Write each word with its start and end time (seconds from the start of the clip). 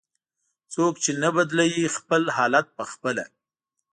"څوک 0.73 0.93
چې 1.03 1.11
نه 1.21 1.29
بدلوي 1.35 1.85
خپل 1.97 2.21
حالت 2.37 2.67
په 2.77 2.83
خپله". 2.91 3.23